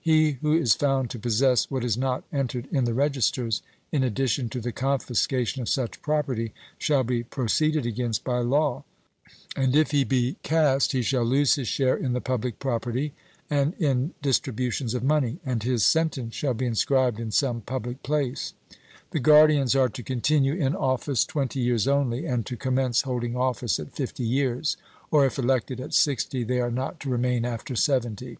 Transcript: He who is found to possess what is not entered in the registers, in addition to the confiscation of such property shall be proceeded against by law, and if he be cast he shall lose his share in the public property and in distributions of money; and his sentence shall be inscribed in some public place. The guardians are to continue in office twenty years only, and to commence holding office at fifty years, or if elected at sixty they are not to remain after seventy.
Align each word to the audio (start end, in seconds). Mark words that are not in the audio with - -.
He 0.00 0.32
who 0.42 0.52
is 0.52 0.74
found 0.74 1.10
to 1.10 1.18
possess 1.20 1.70
what 1.70 1.84
is 1.84 1.96
not 1.96 2.24
entered 2.32 2.66
in 2.72 2.86
the 2.86 2.92
registers, 2.92 3.62
in 3.92 4.02
addition 4.02 4.48
to 4.48 4.60
the 4.60 4.72
confiscation 4.72 5.62
of 5.62 5.68
such 5.68 6.02
property 6.02 6.52
shall 6.76 7.04
be 7.04 7.22
proceeded 7.22 7.86
against 7.86 8.24
by 8.24 8.38
law, 8.40 8.82
and 9.54 9.76
if 9.76 9.92
he 9.92 10.02
be 10.02 10.38
cast 10.42 10.90
he 10.90 11.02
shall 11.02 11.22
lose 11.22 11.54
his 11.54 11.68
share 11.68 11.96
in 11.96 12.14
the 12.14 12.20
public 12.20 12.58
property 12.58 13.14
and 13.48 13.74
in 13.74 14.12
distributions 14.22 14.92
of 14.92 15.04
money; 15.04 15.38
and 15.46 15.62
his 15.62 15.86
sentence 15.86 16.34
shall 16.34 16.54
be 16.54 16.66
inscribed 16.66 17.20
in 17.20 17.30
some 17.30 17.60
public 17.60 18.02
place. 18.02 18.54
The 19.12 19.20
guardians 19.20 19.76
are 19.76 19.88
to 19.88 20.02
continue 20.02 20.54
in 20.54 20.74
office 20.74 21.24
twenty 21.24 21.60
years 21.60 21.86
only, 21.86 22.26
and 22.26 22.44
to 22.46 22.56
commence 22.56 23.02
holding 23.02 23.36
office 23.36 23.78
at 23.78 23.92
fifty 23.92 24.24
years, 24.24 24.76
or 25.12 25.24
if 25.26 25.38
elected 25.38 25.78
at 25.80 25.94
sixty 25.94 26.42
they 26.42 26.58
are 26.58 26.72
not 26.72 26.98
to 27.02 27.08
remain 27.08 27.44
after 27.44 27.76
seventy. 27.76 28.38